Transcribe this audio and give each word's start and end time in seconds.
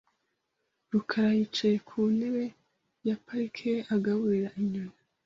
rukara 0.91 1.29
yicaye 1.39 1.77
ku 1.87 1.97
ntebe 2.15 2.45
ya 3.07 3.15
parike 3.25 3.71
agaburira 3.95 4.49
inyoni. 4.61 4.97